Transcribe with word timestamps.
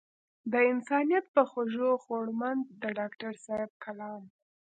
د 0.51 0.53
انسانيت 0.71 1.25
پۀ 1.33 1.43
خوږو 1.49 1.91
خوږمند 2.03 2.63
د 2.81 2.83
ډاکټر 2.97 3.33
صېب 3.45 3.69
کلام 3.83 4.21